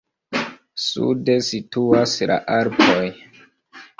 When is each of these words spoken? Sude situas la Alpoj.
Sude 0.85 1.35
situas 1.49 2.15
la 2.31 2.37
Alpoj. 2.57 3.07